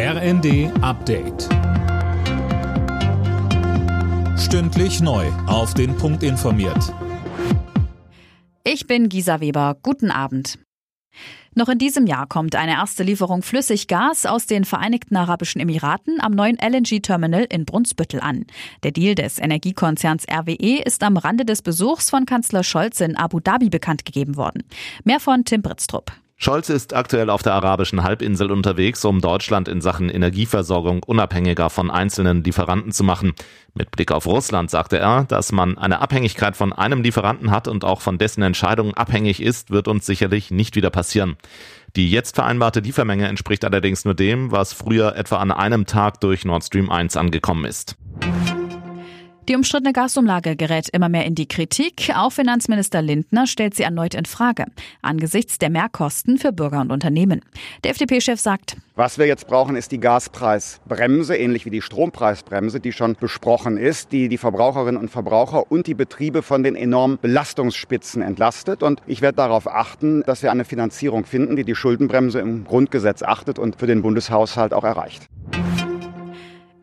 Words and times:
RND 0.00 0.70
Update. 0.80 1.48
Stündlich 4.38 5.00
neu. 5.00 5.26
Auf 5.48 5.74
den 5.74 5.96
Punkt 5.96 6.22
informiert. 6.22 6.94
Ich 8.62 8.86
bin 8.86 9.08
Gisa 9.08 9.40
Weber. 9.40 9.76
Guten 9.82 10.12
Abend. 10.12 10.60
Noch 11.56 11.68
in 11.68 11.78
diesem 11.78 12.06
Jahr 12.06 12.28
kommt 12.28 12.54
eine 12.54 12.74
erste 12.74 13.02
Lieferung 13.02 13.42
Flüssiggas 13.42 14.24
aus 14.24 14.46
den 14.46 14.64
Vereinigten 14.64 15.16
Arabischen 15.16 15.60
Emiraten 15.60 16.20
am 16.20 16.30
neuen 16.30 16.58
LNG-Terminal 16.60 17.48
in 17.50 17.64
Brunsbüttel 17.64 18.20
an. 18.20 18.46
Der 18.84 18.92
Deal 18.92 19.16
des 19.16 19.40
Energiekonzerns 19.40 20.26
RWE 20.30 20.80
ist 20.84 21.02
am 21.02 21.16
Rande 21.16 21.44
des 21.44 21.60
Besuchs 21.60 22.08
von 22.08 22.24
Kanzler 22.24 22.62
Scholz 22.62 23.00
in 23.00 23.16
Abu 23.16 23.40
Dhabi 23.40 23.68
bekannt 23.68 24.04
gegeben 24.04 24.36
worden. 24.36 24.62
Mehr 25.02 25.18
von 25.18 25.44
Tim 25.44 25.62
Britztrup. 25.62 26.12
Scholz 26.40 26.68
ist 26.68 26.94
aktuell 26.94 27.30
auf 27.30 27.42
der 27.42 27.54
arabischen 27.54 28.04
Halbinsel 28.04 28.52
unterwegs, 28.52 29.04
um 29.04 29.20
Deutschland 29.20 29.66
in 29.66 29.80
Sachen 29.80 30.08
Energieversorgung 30.08 31.02
unabhängiger 31.02 31.68
von 31.68 31.90
einzelnen 31.90 32.44
Lieferanten 32.44 32.92
zu 32.92 33.02
machen. 33.02 33.32
Mit 33.74 33.90
Blick 33.90 34.12
auf 34.12 34.24
Russland 34.24 34.70
sagte 34.70 34.98
er, 34.98 35.24
dass 35.24 35.50
man 35.50 35.76
eine 35.76 36.00
Abhängigkeit 36.00 36.56
von 36.56 36.72
einem 36.72 37.02
Lieferanten 37.02 37.50
hat 37.50 37.66
und 37.66 37.82
auch 37.82 38.00
von 38.00 38.18
dessen 38.18 38.42
Entscheidungen 38.42 38.94
abhängig 38.94 39.42
ist, 39.42 39.72
wird 39.72 39.88
uns 39.88 40.06
sicherlich 40.06 40.52
nicht 40.52 40.76
wieder 40.76 40.90
passieren. 40.90 41.36
Die 41.96 42.08
jetzt 42.08 42.36
vereinbarte 42.36 42.80
Liefermenge 42.80 43.26
entspricht 43.26 43.64
allerdings 43.64 44.04
nur 44.04 44.14
dem, 44.14 44.52
was 44.52 44.72
früher 44.72 45.16
etwa 45.16 45.38
an 45.38 45.50
einem 45.50 45.86
Tag 45.86 46.20
durch 46.20 46.44
Nord 46.44 46.62
Stream 46.62 46.88
1 46.88 47.16
angekommen 47.16 47.64
ist. 47.64 47.96
Die 49.48 49.56
umstrittene 49.56 49.94
Gasumlage 49.94 50.56
gerät 50.56 50.90
immer 50.90 51.08
mehr 51.08 51.24
in 51.24 51.34
die 51.34 51.48
Kritik. 51.48 52.10
Auch 52.14 52.32
Finanzminister 52.32 53.00
Lindner 53.00 53.46
stellt 53.46 53.74
sie 53.74 53.82
erneut 53.82 54.12
in 54.12 54.26
Frage, 54.26 54.66
angesichts 55.00 55.56
der 55.56 55.70
Mehrkosten 55.70 56.36
für 56.36 56.52
Bürger 56.52 56.82
und 56.82 56.92
Unternehmen. 56.92 57.40
Der 57.82 57.92
FDP-Chef 57.92 58.38
sagt, 58.38 58.76
was 58.94 59.16
wir 59.16 59.24
jetzt 59.24 59.46
brauchen, 59.46 59.74
ist 59.74 59.90
die 59.90 60.00
Gaspreisbremse, 60.00 61.34
ähnlich 61.34 61.64
wie 61.64 61.70
die 61.70 61.80
Strompreisbremse, 61.80 62.78
die 62.78 62.92
schon 62.92 63.14
besprochen 63.14 63.78
ist, 63.78 64.12
die 64.12 64.28
die 64.28 64.36
Verbraucherinnen 64.36 65.00
und 65.00 65.08
Verbraucher 65.08 65.72
und 65.72 65.86
die 65.86 65.94
Betriebe 65.94 66.42
von 66.42 66.62
den 66.62 66.76
enormen 66.76 67.16
Belastungsspitzen 67.18 68.20
entlastet. 68.20 68.82
Und 68.82 69.00
ich 69.06 69.22
werde 69.22 69.36
darauf 69.36 69.66
achten, 69.66 70.24
dass 70.24 70.42
wir 70.42 70.50
eine 70.50 70.66
Finanzierung 70.66 71.24
finden, 71.24 71.56
die 71.56 71.64
die 71.64 71.74
Schuldenbremse 71.74 72.40
im 72.40 72.64
Grundgesetz 72.64 73.22
achtet 73.22 73.58
und 73.58 73.76
für 73.76 73.86
den 73.86 74.02
Bundeshaushalt 74.02 74.74
auch 74.74 74.84
erreicht. 74.84 75.26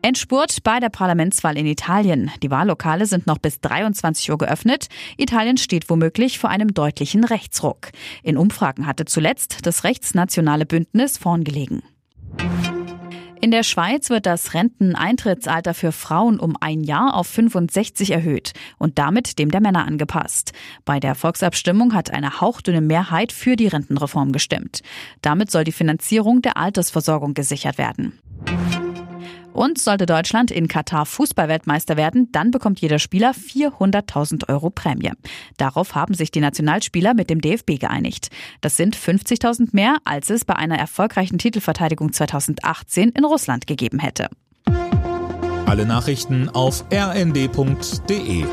Endspurt 0.06 0.62
bei 0.62 0.78
der 0.78 0.88
Parlamentswahl 0.88 1.58
in 1.58 1.66
Italien. 1.66 2.30
Die 2.40 2.48
Wahllokale 2.52 3.06
sind 3.06 3.26
noch 3.26 3.38
bis 3.38 3.60
23 3.60 4.30
Uhr 4.30 4.38
geöffnet. 4.38 4.86
Italien 5.16 5.56
steht 5.56 5.90
womöglich 5.90 6.38
vor 6.38 6.48
einem 6.48 6.72
deutlichen 6.74 7.24
Rechtsruck. 7.24 7.90
In 8.22 8.36
Umfragen 8.36 8.86
hatte 8.86 9.04
zuletzt 9.04 9.66
das 9.66 9.82
rechtsnationale 9.82 10.64
Bündnis 10.64 11.18
vorn 11.18 11.42
gelegen. 11.42 11.82
In 13.40 13.50
der 13.50 13.64
Schweiz 13.64 14.08
wird 14.08 14.26
das 14.26 14.54
Renteneintrittsalter 14.54 15.74
für 15.74 15.90
Frauen 15.90 16.38
um 16.38 16.56
ein 16.60 16.84
Jahr 16.84 17.14
auf 17.14 17.26
65 17.26 18.12
erhöht 18.12 18.52
und 18.78 19.00
damit 19.00 19.40
dem 19.40 19.50
der 19.50 19.60
Männer 19.60 19.88
angepasst. 19.88 20.52
Bei 20.84 21.00
der 21.00 21.16
Volksabstimmung 21.16 21.94
hat 21.94 22.10
eine 22.10 22.40
hauchdünne 22.40 22.80
Mehrheit 22.80 23.32
für 23.32 23.56
die 23.56 23.66
Rentenreform 23.66 24.30
gestimmt. 24.30 24.82
Damit 25.20 25.50
soll 25.50 25.64
die 25.64 25.72
Finanzierung 25.72 26.42
der 26.42 26.56
Altersversorgung 26.56 27.34
gesichert 27.34 27.76
werden. 27.76 28.20
Und 29.56 29.78
sollte 29.78 30.04
Deutschland 30.04 30.50
in 30.50 30.68
Katar 30.68 31.06
Fußballweltmeister 31.06 31.96
werden, 31.96 32.30
dann 32.30 32.50
bekommt 32.50 32.78
jeder 32.82 32.98
Spieler 32.98 33.32
400.000 33.32 34.50
Euro 34.50 34.68
Prämie. 34.68 35.12
Darauf 35.56 35.94
haben 35.94 36.12
sich 36.12 36.30
die 36.30 36.40
Nationalspieler 36.40 37.14
mit 37.14 37.30
dem 37.30 37.40
DFB 37.40 37.80
geeinigt. 37.80 38.28
Das 38.60 38.76
sind 38.76 38.94
50.000 38.94 39.68
mehr, 39.72 39.96
als 40.04 40.28
es 40.28 40.44
bei 40.44 40.56
einer 40.56 40.78
erfolgreichen 40.78 41.38
Titelverteidigung 41.38 42.12
2018 42.12 43.08
in 43.08 43.24
Russland 43.24 43.66
gegeben 43.66 43.98
hätte. 43.98 44.28
Alle 45.64 45.86
Nachrichten 45.86 46.50
auf 46.50 46.84
rnd.de 46.92 48.44